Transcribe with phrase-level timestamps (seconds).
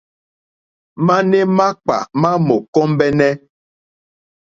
[1.05, 3.29] Mane makpà ma mò kombεnε.